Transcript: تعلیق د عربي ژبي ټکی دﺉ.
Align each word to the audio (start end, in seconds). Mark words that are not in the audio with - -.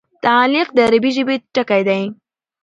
تعلیق 0.25 0.67
د 0.73 0.77
عربي 0.87 1.11
ژبي 1.17 1.35
ټکی 1.55 1.81
دﺉ. 1.87 2.07